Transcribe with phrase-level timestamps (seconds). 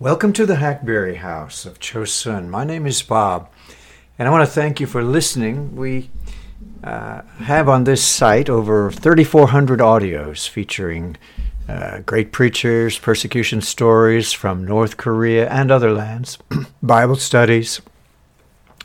[0.00, 2.48] Welcome to the Hackberry House of Chosun.
[2.48, 3.50] My name is Bob,
[4.18, 5.76] and I want to thank you for listening.
[5.76, 6.08] We
[6.82, 11.18] uh, have on this site over 3,400 audios featuring
[11.68, 16.38] uh, great preachers, persecution stories from North Korea and other lands,
[16.82, 17.82] Bible studies.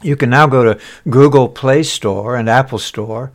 [0.02, 3.32] You can now go to Google Play Store and Apple Store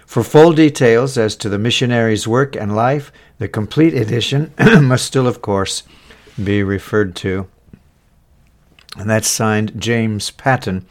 [0.06, 5.26] For full details as to the missionary's work and life, the complete edition must still,
[5.26, 5.82] of course,
[6.42, 7.48] be referred to.
[8.96, 10.86] And that's signed James Paton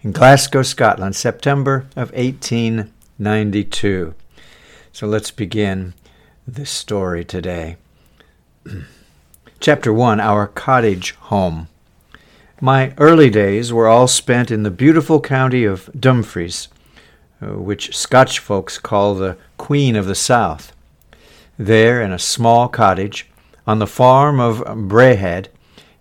[0.00, 4.14] in Glasgow, Scotland, September of 1892.
[4.90, 5.92] So let's begin
[6.48, 7.76] this story today.
[9.60, 11.68] Chapter 1 Our Cottage Home.
[12.58, 16.68] My early days were all spent in the beautiful county of Dumfries,
[17.42, 20.72] uh, which Scotch folks call the Queen of the South.
[21.58, 23.28] There, in a small cottage
[23.66, 25.48] on the farm of Braehead,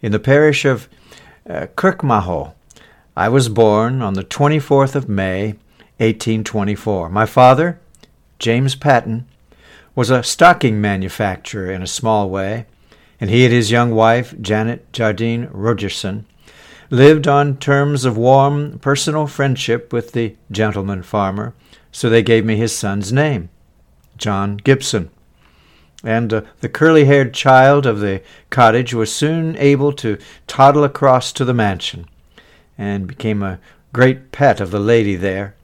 [0.01, 0.87] in the parish of
[1.49, 2.53] uh, Kirkmahoe,
[3.17, 5.55] I was born on the 24th of May,
[5.97, 7.09] 1824.
[7.09, 7.81] My father,
[8.39, 9.27] James Paton,
[9.97, 12.67] was a stocking manufacturer in a small way,
[13.19, 16.23] and he and his young wife, Janet Jardine Rogerson,
[16.91, 21.55] lived on terms of warm personal friendship with the gentleman farmer,
[21.91, 23.49] so they gave me his son's name,
[24.17, 25.09] John Gibson.
[26.03, 28.21] And uh, the curly haired child of the
[28.51, 32.05] cottage was soon able to toddle across to the mansion,
[32.77, 33.59] and became a
[33.93, 35.55] great pet of the lady there,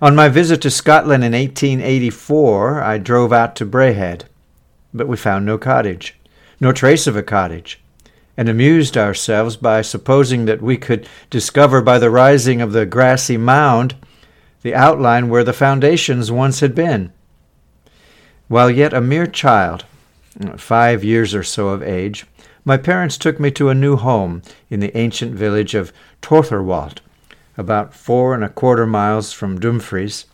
[0.00, 4.22] on my visit to Scotland in 1884, I drove out to Braehead,
[4.94, 6.16] but we found no cottage,
[6.60, 7.80] no trace of a cottage,
[8.36, 13.36] and amused ourselves by supposing that we could discover by the rising of the grassy
[13.36, 13.96] mound
[14.62, 17.12] the outline where the foundations once had been.
[18.48, 19.84] While yet a mere child,
[20.56, 22.26] five years or so of age,
[22.64, 25.92] my parents took me to a new home in the ancient village of
[26.22, 26.98] Torthorwald,
[27.58, 30.24] about four and a quarter miles from Dumfries,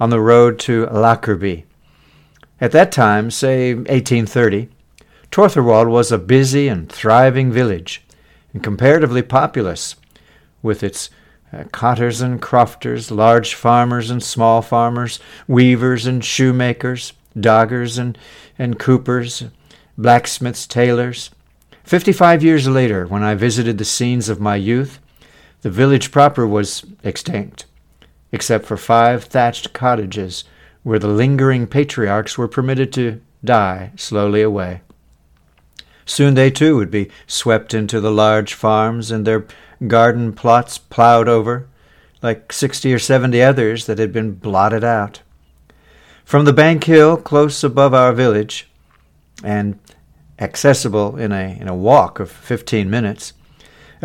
[0.00, 1.64] on the road to Lockerbie.
[2.60, 4.68] At that time, say 1830,
[5.30, 8.02] Torthorwald was a busy and thriving village,
[8.52, 9.96] and comparatively populous,
[10.62, 11.10] with its
[11.52, 18.18] uh, cotters and crofters, large farmers and small farmers, weavers and shoemakers, doggers and,
[18.58, 19.44] and coopers,
[19.96, 21.30] blacksmiths, tailors.
[21.84, 24.98] Fifty five years later, when I visited the scenes of my youth,
[25.64, 27.64] the village proper was extinct,
[28.32, 30.44] except for five thatched cottages
[30.82, 34.82] where the lingering patriarchs were permitted to die slowly away.
[36.04, 39.46] Soon they too would be swept into the large farms and their
[39.86, 41.66] garden plots plowed over,
[42.20, 45.22] like sixty or seventy others that had been blotted out.
[46.26, 48.68] From the bank hill close above our village,
[49.42, 49.78] and
[50.38, 53.32] accessible in a, in a walk of fifteen minutes,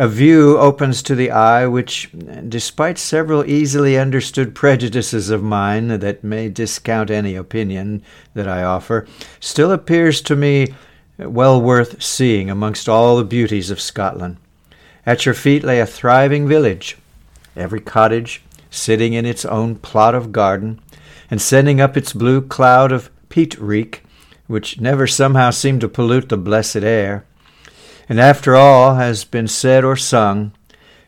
[0.00, 2.08] a view opens to the eye which,
[2.48, 8.02] despite several easily understood prejudices of mine that may discount any opinion
[8.32, 9.06] that I offer,
[9.40, 10.68] still appears to me
[11.18, 14.38] well worth seeing amongst all the beauties of Scotland.
[15.04, 16.96] At your feet lay a thriving village,
[17.54, 20.80] every cottage sitting in its own plot of garden,
[21.30, 24.02] and sending up its blue cloud of peat reek,
[24.46, 27.26] which never somehow seemed to pollute the blessed air.
[28.10, 30.50] And after all has been said or sung,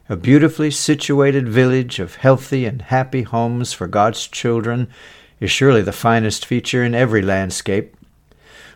[0.08, 4.86] a beautifully situated village of healthy and happy homes for God's children
[5.40, 7.96] is surely the finest feature in every landscape.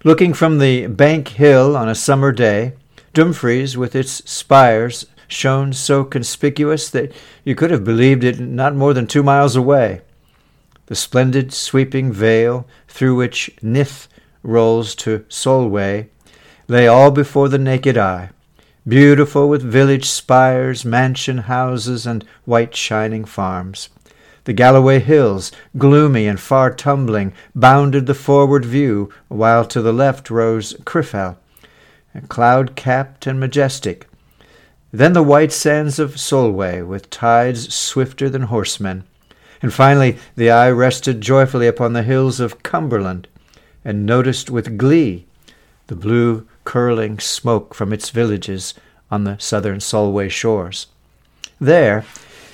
[0.02, 2.72] Looking from the Bank Hill on a summer day,
[3.14, 7.12] Dumfries, with its spires, shone so conspicuous that
[7.44, 10.00] you could have believed it not more than two miles away.
[10.86, 14.08] The splendid sweeping vale through which Nith
[14.42, 16.08] rolls to Solway
[16.68, 18.30] lay all before the naked eye,
[18.86, 23.88] beautiful with village spires, mansion houses, and white shining farms.
[24.44, 30.30] The Galloway hills, gloomy and far tumbling, bounded the forward view, while to the left
[30.30, 31.38] rose Criffel,
[32.28, 34.08] cloud capped and majestic.
[34.92, 39.04] Then the white sands of Solway, with tides swifter than horsemen.
[39.60, 43.26] And finally the eye rested joyfully upon the hills of Cumberland,
[43.84, 45.26] and noticed with glee
[45.88, 48.74] the blue curling smoke from its villages
[49.10, 50.88] on the southern Solway shores.
[51.58, 52.04] There,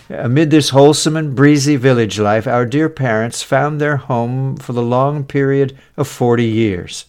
[0.09, 4.82] amid this wholesome and breezy village life, our dear parents found their home for the
[4.82, 7.06] long period of forty years.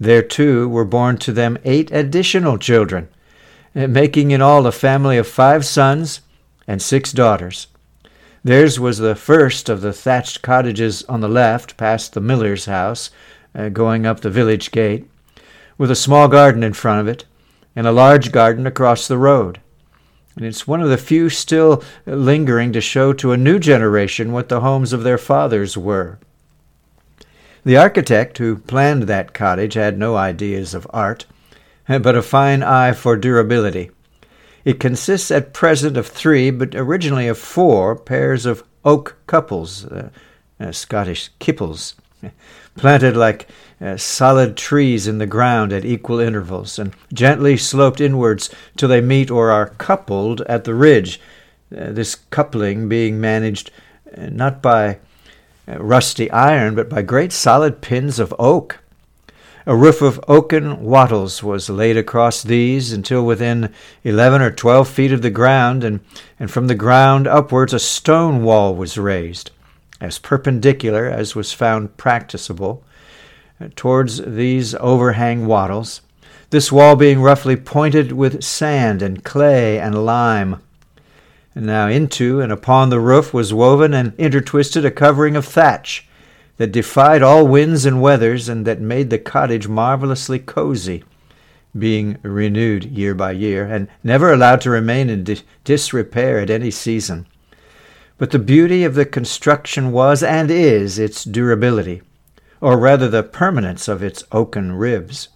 [0.00, 3.08] There, too, were born to them eight additional children,
[3.74, 6.20] making in all a family of five sons
[6.66, 7.68] and six daughters.
[8.42, 13.10] Theirs was the first of the thatched cottages on the left, past the miller's house,
[13.54, 15.06] uh, going up the village gate,
[15.78, 17.24] with a small garden in front of it,
[17.76, 19.60] and a large garden across the road.
[20.36, 24.48] And it's one of the few still lingering to show to a new generation what
[24.48, 26.18] the homes of their fathers were.
[27.64, 31.26] The architect who planned that cottage had no ideas of art,
[31.86, 33.90] but a fine eye for durability.
[34.64, 40.10] It consists at present of three, but originally of four, pairs of oak couples, uh,
[40.58, 41.94] uh, Scottish kipples,
[42.76, 43.48] planted like
[43.80, 49.00] uh, solid trees in the ground at equal intervals, and gently sloped inwards till they
[49.00, 51.20] meet or are coupled at the ridge,
[51.76, 53.70] uh, this coupling being managed
[54.16, 54.98] uh, not by
[55.66, 58.78] uh, rusty iron, but by great solid pins of oak.
[59.66, 63.72] A roof of oaken wattles was laid across these until within
[64.02, 66.00] eleven or twelve feet of the ground, and,
[66.38, 69.50] and from the ground upwards a stone wall was raised,
[70.00, 72.84] as perpendicular as was found practicable,
[73.60, 76.00] uh, towards these overhang wattles,
[76.50, 80.60] this wall being roughly pointed with sand and clay and lime.
[81.54, 86.08] And now into and upon the roof was woven and intertwisted a covering of thatch,
[86.56, 91.02] that defied all winds and weathers, and that made the cottage marvelously cozy,
[91.76, 96.70] being renewed year by year, and never allowed to remain in di- disrepair at any
[96.70, 97.26] season.
[98.16, 102.02] But the beauty of the construction was and is its durability,
[102.60, 105.28] or rather the permanence of its oaken ribs.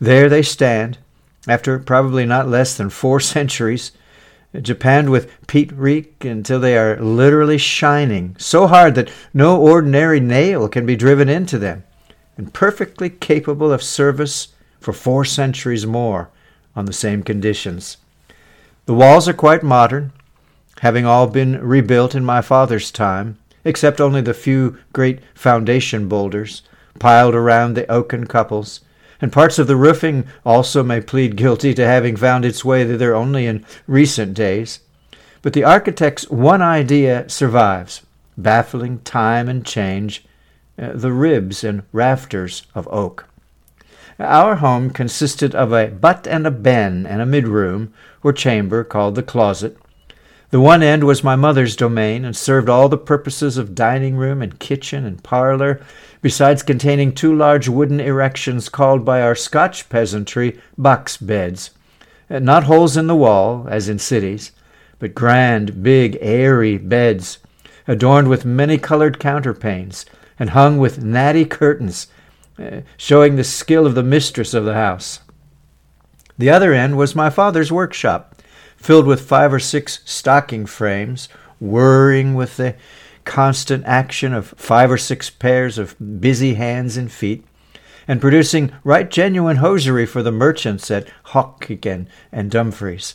[0.00, 0.98] There they stand,
[1.46, 3.92] after probably not less than four centuries,
[4.60, 10.68] japanned with peat reek until they are literally shining, so hard that no ordinary nail
[10.68, 11.84] can be driven into them,
[12.36, 14.48] and perfectly capable of service
[14.80, 16.30] for four centuries more
[16.74, 17.96] on the same conditions.
[18.86, 20.12] The walls are quite modern,
[20.82, 26.62] having all been rebuilt in my father's time, except only the few great foundation boulders
[26.98, 28.80] piled around the oaken couples
[29.22, 33.14] and parts of the roofing also may plead guilty to having found its way thither
[33.14, 34.80] only in recent days.
[35.42, 38.02] But the architect's one idea survives,
[38.36, 40.24] baffling time and change,
[40.76, 43.28] uh, the ribs and rafters of oak.
[44.18, 49.14] Our home consisted of a butt and a ben and a mid-room, or chamber, called
[49.14, 49.76] the closet,
[50.52, 54.42] the one end was my mother's domain and served all the purposes of dining room
[54.42, 55.80] and kitchen and parlor,
[56.20, 61.70] besides containing two large wooden erections called by our Scotch peasantry box beds.
[62.28, 64.52] Uh, not holes in the wall, as in cities,
[64.98, 67.38] but grand, big, airy beds,
[67.88, 70.04] adorned with many colored counterpanes
[70.38, 72.08] and hung with natty curtains,
[72.58, 75.20] uh, showing the skill of the mistress of the house.
[76.36, 78.31] The other end was my father's workshop
[78.82, 81.28] filled with five or six stocking frames,
[81.60, 82.74] whirring with the
[83.24, 87.44] constant action of five or six pairs of busy hands and feet,
[88.08, 93.14] and producing right genuine hosiery for the merchants at Hawkhaken and Dumfries.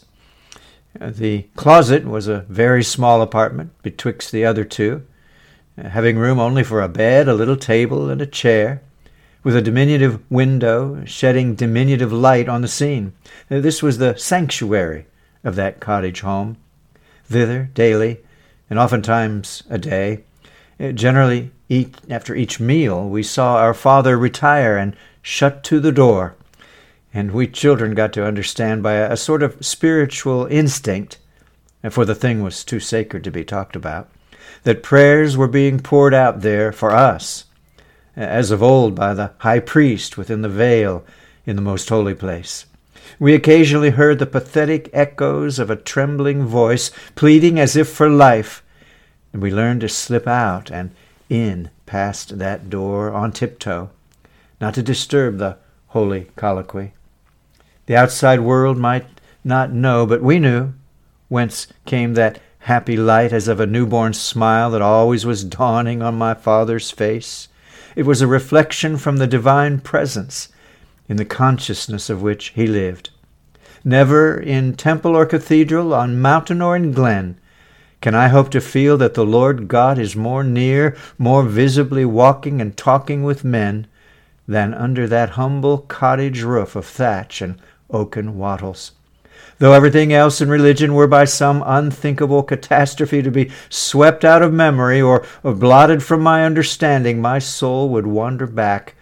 [0.99, 5.05] The closet was a very small apartment betwixt the other two,
[5.77, 8.81] having room only for a bed, a little table, and a chair,
[9.43, 13.11] with a diminutive window shedding diminutive light on the scene.
[13.49, 15.05] This was the sanctuary
[15.43, 16.57] of that cottage home.
[17.25, 18.19] Thither, daily,
[18.69, 20.23] and oftentimes a day,
[20.79, 25.91] eh, generally each, after each meal, we saw our father retire and shut to the
[25.91, 26.35] door.
[27.13, 31.17] And we children got to understand by a, a sort of spiritual instinct,
[31.89, 34.09] for the thing was too sacred to be talked about,
[34.63, 37.45] that prayers were being poured out there for us,
[38.15, 41.05] as of old by the high priest within the veil
[41.45, 42.65] in the most holy place.
[43.19, 48.63] We occasionally heard the pathetic echoes of a trembling voice pleading as if for life,
[49.33, 50.91] and we learned to slip out and
[51.29, 53.89] in past that door on tiptoe,
[54.61, 56.93] not to disturb the holy colloquy.
[57.85, 59.05] The outside world might
[59.43, 60.73] not know, but we knew
[61.29, 66.17] whence came that happy light as of a newborn smile that always was dawning on
[66.17, 67.47] my father's face.
[67.95, 70.49] It was a reflection from the divine presence
[71.07, 73.09] in the consciousness of which he lived.
[73.83, 77.39] Never in temple or cathedral, on mountain or in glen,
[78.01, 82.61] can I hope to feel that the Lord God is more near, more visibly walking
[82.61, 83.87] and talking with men,
[84.47, 87.59] than under that humble cottage roof of thatch and
[87.89, 88.91] oaken wattles.
[89.59, 94.53] Though everything else in religion were by some unthinkable catastrophe to be swept out of
[94.53, 98.93] memory or, blotted from my understanding, my soul would wander back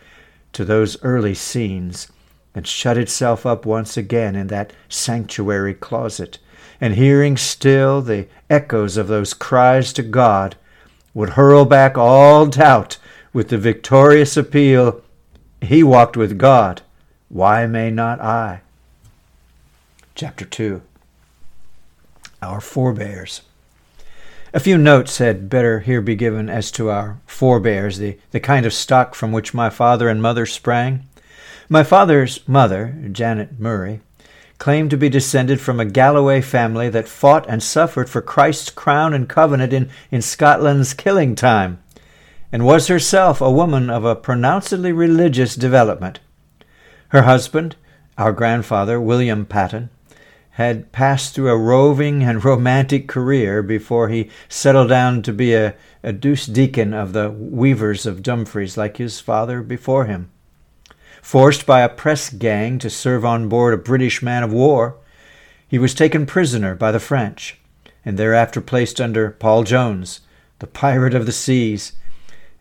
[0.56, 2.08] to those early scenes
[2.56, 6.40] and shut itself up once again in that sanctuary closet,
[6.80, 10.56] and hearing still the echoes of those cries to God,
[11.14, 12.98] would hurl back all doubt
[13.34, 15.02] with the victorious appeal,
[15.62, 16.82] He walked with God,
[17.28, 18.62] why may not I?
[20.16, 20.82] Chapter 2
[22.42, 23.42] Our Forebears.
[24.56, 28.66] A few notes had better here be given as to our forebears, the, the kind
[28.66, 31.06] of stock from which my father and mother sprang.
[31.68, 34.00] My father's mother, Janet Murray,
[34.58, 39.14] claimed to be descended from a Galloway family that fought and suffered for Christ's crown
[39.14, 41.84] and covenant in, in Scotland's killing time,
[42.50, 46.22] and was herself a woman of a pronouncedly religious development.
[47.10, 47.76] Her husband,
[48.18, 49.90] our grandfather, William Paton,
[50.56, 55.76] had passed through a roving and romantic career before he settled down to be a,
[56.02, 60.32] a douce deacon of the weavers of Dumfries like his father before him.
[61.22, 64.96] Forced by a press gang to serve on board a British man of war,
[65.68, 67.60] he was taken prisoner by the French,
[68.06, 70.22] and thereafter placed under Paul Jones,
[70.60, 71.94] the pirate of the seas,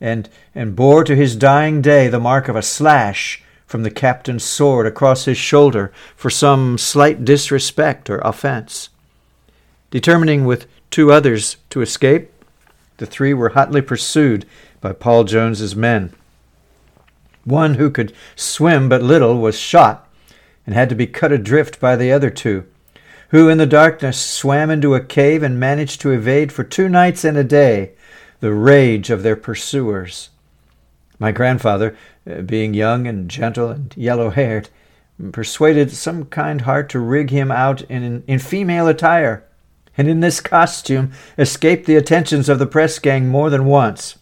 [0.01, 4.45] and, and bore to his dying day the mark of a slash from the captain's
[4.45, 8.91] sword across his shoulder for some slight disrespect or offense.
[9.91, 12.31] Determining with two others to escape,
[12.99, 14.47] the three were hotly pursued
[14.81, 16.13] by Paul Jones's men.
[17.45, 20.09] One who could swim but little was shot
[20.67, 22.67] and had to be cut adrift by the other two,
[23.31, 27.25] who in the darkness swam into a cave and managed to evade for two nights
[27.25, 27.93] and a day
[28.41, 30.31] the rage of their pursuers.
[31.19, 31.97] My grandfather,
[32.29, 34.69] uh, being young and gentle and yellow haired,
[35.33, 39.45] persuaded some kind heart to rig him out in, in female attire,
[39.97, 44.19] and in this costume escaped the attentions of the press gang more than once,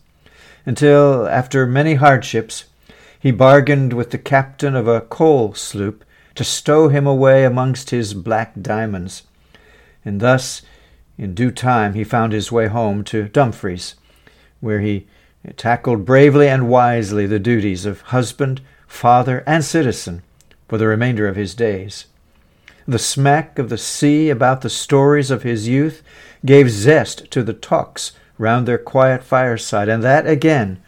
[0.66, 2.64] until, after many hardships,
[3.18, 8.14] he bargained with the captain of a coal sloop to stow him away amongst his
[8.14, 9.22] black diamonds.
[10.04, 10.62] And thus,
[11.16, 13.94] in due time, he found his way home to Dumfries,
[14.60, 15.06] where he
[15.56, 20.22] tackled bravely and wisely the duties of husband, father, and citizen
[20.68, 22.06] for the remainder of his days.
[22.86, 26.02] The smack of the sea about the stories of his youth
[26.44, 30.82] gave zest to the talks round their quiet fireside, and that again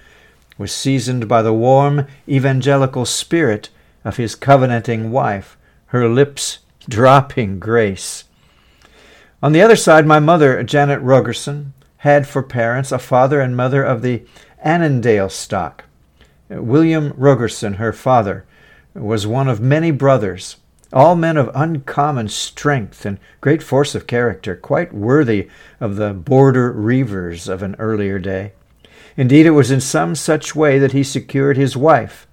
[0.59, 3.71] was seasoned by the warm evangelical spirit
[4.05, 5.57] of his covenanting wife,
[5.87, 6.59] her lips
[6.89, 8.25] dropping grace.
[9.43, 13.83] On the other side, my mother, Janet Rogerson, had for parents a father and mother
[13.83, 14.23] of the
[14.63, 15.85] Annandale stock.
[16.51, 18.45] William Rogerson, her father,
[18.93, 20.59] was one of many brothers,
[20.93, 25.49] all men of uncommon strength and great force of character, quite worthy
[25.81, 28.53] of the border reivers of an earlier day.
[29.17, 32.27] Indeed, it was in some such way that he secured his wife.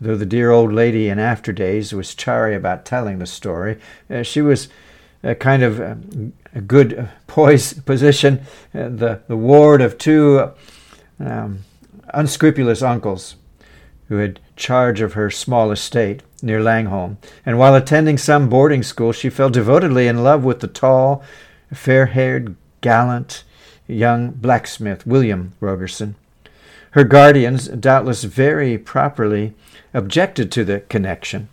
[0.00, 3.78] Though the dear old lady in after days was chary about telling the story,
[4.10, 4.66] uh, she was
[5.22, 5.94] a kind of uh,
[6.54, 8.40] a good poised position,
[8.74, 10.50] uh, the, the ward of two
[11.18, 11.60] um,
[12.12, 13.36] unscrupulous uncles
[14.08, 19.12] who had charge of her small estate near Langholm, and while attending some boarding school,
[19.12, 21.22] she fell devotedly in love with the tall,
[21.72, 23.44] fair haired, gallant
[23.86, 26.14] young blacksmith, William Rogerson.
[26.90, 29.54] Her guardians, doubtless very properly,
[29.92, 31.48] objected to the connection,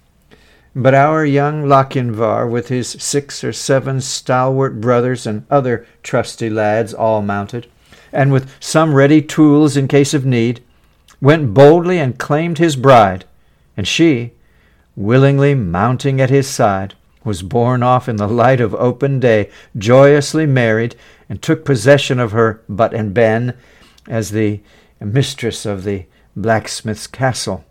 [0.76, 6.94] But our young Lochinvar, with his six or seven stalwart brothers and other trusty lads
[6.94, 7.68] all mounted,
[8.14, 10.64] and with some ready tools in case of need,
[11.20, 13.26] went boldly and claimed his bride,
[13.76, 14.32] and she,
[14.96, 20.46] willingly mounting at his side, was borne off in the light of open day, joyously
[20.46, 20.96] married,
[21.30, 23.56] and took possession of her butt and ben
[24.08, 24.62] as the
[25.00, 27.66] mistress of the blacksmith's castle.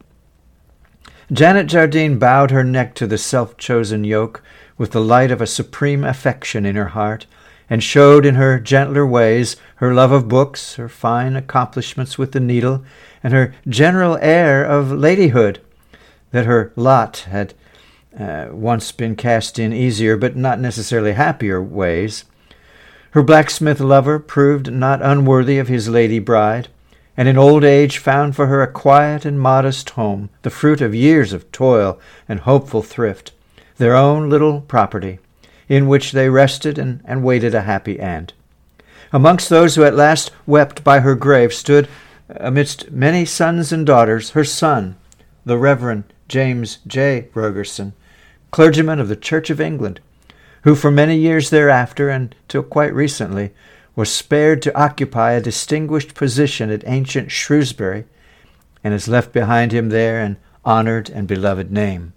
[1.33, 4.43] Janet Jardine bowed her neck to the self chosen yoke
[4.77, 7.27] with the light of a supreme affection in her heart,
[7.69, 12.41] and showed in her gentler ways her love of books, her fine accomplishments with the
[12.41, 12.83] needle,
[13.23, 15.59] and her general air of ladyhood,
[16.33, 17.55] that her lot had
[18.19, 22.25] uh, once been cast in easier but not necessarily happier ways.
[23.13, 26.69] Her blacksmith lover proved not unworthy of his lady bride,
[27.21, 30.95] and in old age found for her a quiet and modest home, the fruit of
[30.95, 33.33] years of toil and hopeful thrift,
[33.77, 35.19] their own little property,
[35.69, 38.33] in which they rested and, and waited a happy end.
[39.13, 41.89] Amongst those who at last wept by her grave stood,
[42.31, 44.97] amidst many sons and daughters, her son,
[45.45, 47.29] the Reverend James J.
[47.35, 47.93] Rogerson,
[48.51, 50.01] clergyman of the Church of England,
[50.63, 53.51] who for many years thereafter, and till quite recently,
[53.97, 58.05] was spared to occupy a distinguished position at ancient Shrewsbury,
[58.83, 62.13] and has left behind him there an honored and beloved name.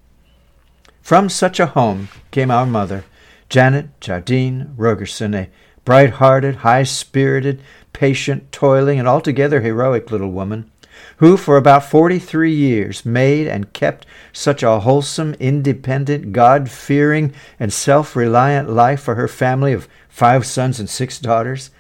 [1.02, 3.04] From such a home came our mother,
[3.50, 5.50] Janet Jardine Rogerson, a
[5.84, 7.62] bright-hearted, high-spirited,
[7.92, 10.72] patient, toiling, and altogether heroic little woman,
[11.18, 18.70] who for about forty-three years made and kept such a wholesome, independent, God-fearing, and self-reliant
[18.70, 21.72] life for her family of five sons and six daughters,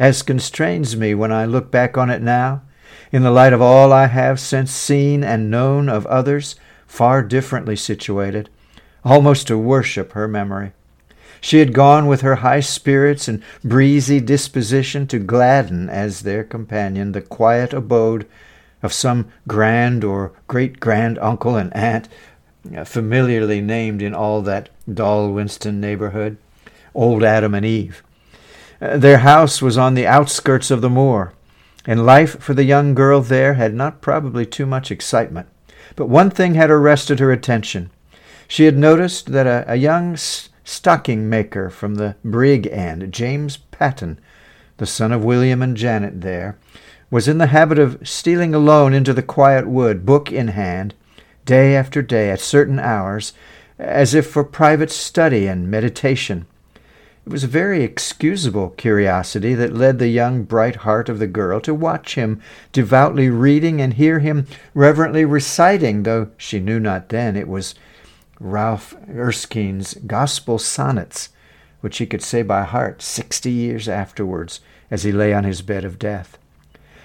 [0.00, 2.62] as constrains me when I look back on it now,
[3.12, 6.56] in the light of all I have since seen and known of others
[6.88, 8.50] far differently situated,
[9.04, 10.72] almost to worship her memory.
[11.40, 17.12] She had gone with her high spirits and breezy disposition to gladden as their companion
[17.12, 18.26] the quiet abode
[18.82, 22.08] of some grand or great grand uncle and aunt,
[22.84, 26.38] familiarly named in all that Dalswinton neighborhood
[26.98, 28.02] old Adam and Eve.
[28.80, 31.32] Uh, their house was on the outskirts of the moor,
[31.86, 35.48] and life for the young girl there had not probably too much excitement.
[35.96, 37.90] But one thing had arrested her attention.
[38.48, 44.18] She had noticed that a, a young stocking maker from the Brig End, James Paton,
[44.78, 46.58] the son of William and Janet there,
[47.10, 50.94] was in the habit of stealing alone into the quiet wood, book in hand,
[51.44, 53.32] day after day at certain hours,
[53.78, 56.46] as if for private study and meditation.
[57.28, 61.60] It was a very excusable curiosity that led the young bright heart of the girl
[61.60, 62.40] to watch him
[62.72, 67.74] devoutly reading and hear him reverently reciting, though she knew not then it was
[68.40, 71.28] Ralph Erskine's Gospel Sonnets,
[71.82, 74.60] which he could say by heart sixty years afterwards
[74.90, 76.38] as he lay on his bed of death.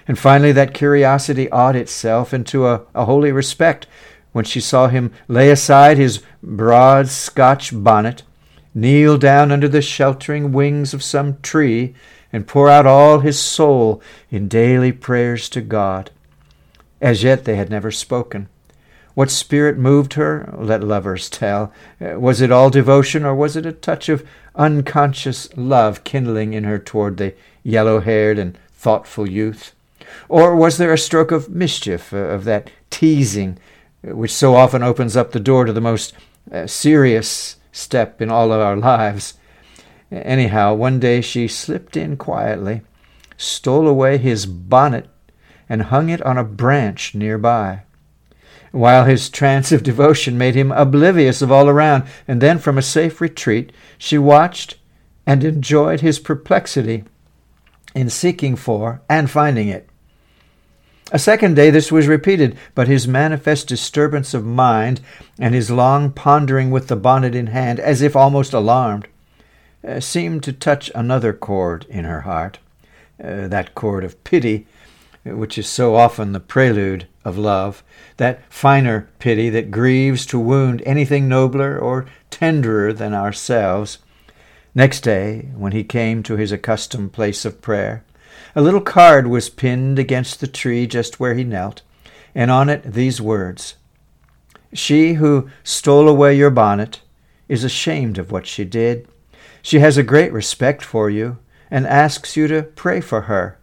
[0.08, 3.86] And finally, that curiosity awed itself into a, a holy respect
[4.32, 8.22] when she saw him lay aside his broad Scotch bonnet
[8.74, 11.94] kneel down under the sheltering wings of some tree,
[12.32, 16.10] and pour out all his soul in daily prayers to God.
[17.00, 18.48] As yet they had never spoken.
[19.14, 21.72] What spirit moved her, let lovers tell.
[22.00, 26.80] Was it all devotion, or was it a touch of unconscious love kindling in her
[26.80, 29.72] toward the yellow haired and thoughtful youth?
[30.28, 33.58] Or was there a stroke of mischief, uh, of that teasing,
[34.06, 36.14] uh, which so often opens up the door to the most
[36.50, 39.34] uh, serious step in all of our lives.
[40.10, 42.82] Anyhow, one day she slipped in quietly,
[43.36, 45.08] stole away his bonnet,
[45.68, 47.82] and hung it on a branch near by.
[48.70, 52.82] While his trance of devotion made him oblivious of all around, and then from a
[52.82, 54.78] safe retreat she watched
[55.26, 57.04] and enjoyed his perplexity
[57.94, 59.88] in seeking for and finding it.
[61.14, 65.00] A second day this was repeated, but his manifest disturbance of mind
[65.38, 69.06] and his long pondering with the bonnet in hand, as if almost alarmed,
[69.86, 72.58] uh, seemed to touch another chord in her heart,
[73.22, 74.66] uh, that chord of pity,
[75.24, 77.84] which is so often the prelude of love,
[78.16, 83.98] that finer pity that grieves to wound anything nobler or tenderer than ourselves.
[84.74, 88.02] Next day, when he came to his accustomed place of prayer,
[88.54, 91.82] a little card was pinned against the tree just where he knelt,
[92.34, 93.74] and on it these words
[94.72, 97.00] She who stole away your bonnet
[97.48, 99.08] is ashamed of what she did.
[99.62, 101.38] She has a great respect for you
[101.70, 103.58] and asks you to pray for her,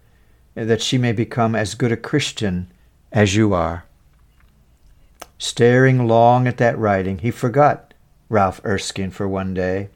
[0.55, 2.71] that she may become as good a Christian
[3.11, 3.85] as you are.
[5.37, 7.93] Staring long at that writing, he forgot
[8.29, 9.89] Ralph Erskine for one day.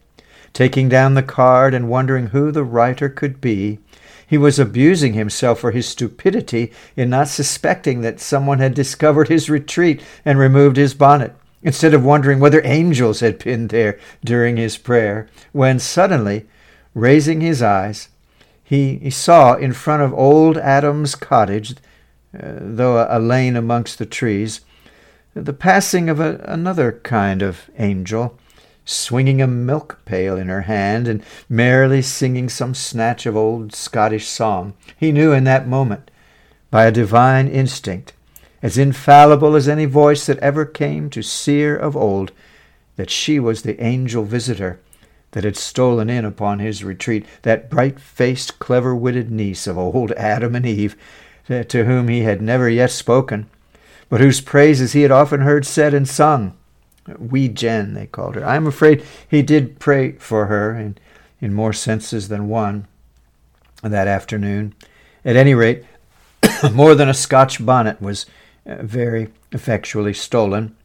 [0.53, 3.79] Taking down the card and wondering who the writer could be,
[4.27, 9.49] he was abusing himself for his stupidity in not suspecting that someone had discovered his
[9.49, 14.77] retreat and removed his bonnet, instead of wondering whether angels had been there during his
[14.77, 16.45] prayer, when suddenly,
[16.93, 18.09] raising his eyes,
[18.63, 21.75] he, he saw in front of old Adam's cottage,
[22.33, 24.61] uh, though a, a, lane amongst the trees,
[25.35, 28.39] the passing of a, another kind of angel,
[28.85, 34.27] swinging a milk pail in her hand and merrily singing some snatch of old Scottish
[34.27, 34.73] song.
[34.97, 36.11] He knew in that moment,
[36.69, 38.13] by a divine instinct,
[38.61, 42.31] as infallible as any voice that ever came to seer of old,
[42.95, 44.79] that she was the angel visitor
[45.31, 50.65] that had stolen in upon his retreat, that bright-faced, clever-witted niece of old Adam and
[50.65, 50.95] Eve,
[51.49, 53.47] eh, to whom he had never yet spoken,
[54.09, 56.55] but whose praises he had often heard said and sung.
[57.17, 58.45] Wee Jen, they called her.
[58.45, 60.97] I am afraid he did pray for her in,
[61.39, 62.87] in more senses than one
[63.83, 64.73] that afternoon.
[65.23, 65.83] At any rate,
[66.73, 68.25] more than a Scotch bonnet was
[68.65, 70.75] uh, very effectually stolen.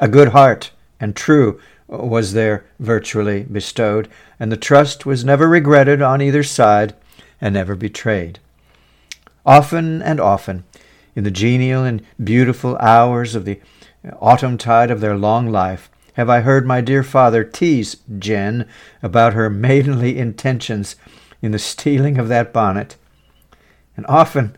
[0.00, 4.08] A good heart and true was there virtually bestowed,
[4.40, 6.94] and the trust was never regretted on either side
[7.40, 8.38] and never betrayed.
[9.44, 10.64] Often and often,
[11.14, 13.60] in the genial and beautiful hours of the
[14.20, 18.66] autumn tide of their long life, have I heard my dear father tease Jen
[19.02, 20.96] about her maidenly intentions
[21.42, 22.96] in the stealing of that bonnet.
[23.96, 24.56] And often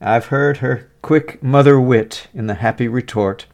[0.00, 3.46] I've heard her quick mother wit in the happy retort,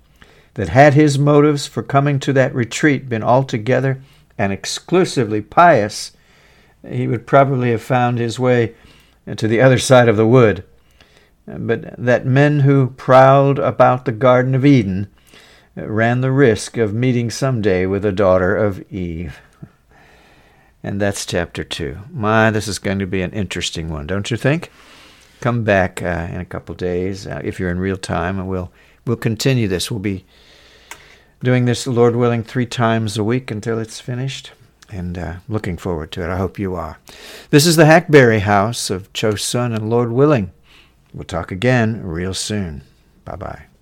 [0.54, 4.00] that had his motives for coming to that retreat been altogether
[4.38, 6.12] and exclusively pious,
[6.88, 8.74] he would probably have found his way
[9.36, 10.64] to the other side of the wood.
[11.46, 15.08] But that men who prowled about the Garden of Eden
[15.76, 19.40] ran the risk of meeting someday with a daughter of Eve.
[20.82, 21.98] And that's chapter two.
[22.10, 24.70] My, this is going to be an interesting one, don't you think?
[25.40, 28.70] Come back uh, in a couple days uh, if you're in real time, and we'll
[29.06, 29.90] we'll continue this.
[29.90, 30.24] We'll be
[31.42, 34.52] doing this, Lord willing, three times a week until it's finished,
[34.90, 36.30] and uh, looking forward to it.
[36.30, 36.98] I hope you are.
[37.50, 40.52] This is the Hackberry House of Chosun, and Lord willing,
[41.12, 42.82] we'll talk again real soon.
[43.24, 43.73] Bye bye.